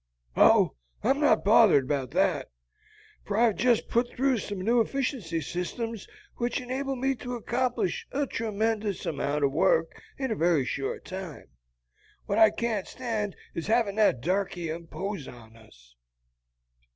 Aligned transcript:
"Oh, 0.35 0.77
I'm 1.03 1.19
not 1.19 1.45
bothered 1.45 1.83
about 1.83 2.09
that, 2.09 2.49
for 3.23 3.37
I've 3.37 3.55
just 3.57 3.87
put 3.87 4.09
through 4.09 4.39
some 4.39 4.59
new 4.59 4.81
efficiency 4.81 5.41
systems 5.41 6.07
which 6.37 6.59
enable 6.59 6.95
me 6.95 7.13
to 7.17 7.35
accomplish 7.35 8.07
a 8.11 8.25
tremendous 8.25 9.05
amount 9.05 9.43
of 9.43 9.51
work 9.51 10.01
in 10.17 10.31
a 10.31 10.35
very 10.35 10.65
short 10.65 11.05
time. 11.05 11.49
What 12.25 12.39
I 12.39 12.49
can't 12.49 12.87
stand 12.87 13.35
is 13.53 13.67
having 13.67 13.97
that 13.97 14.21
darky 14.21 14.69
impose 14.69 15.27
on 15.27 15.55
us." 15.55 15.93